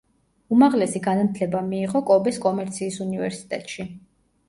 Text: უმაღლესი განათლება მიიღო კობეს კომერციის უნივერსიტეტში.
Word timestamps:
უმაღლესი 0.55 1.01
განათლება 1.09 1.63
მიიღო 1.69 2.03
კობეს 2.09 2.43
კომერციის 2.49 3.01
უნივერსიტეტში. 3.09 3.91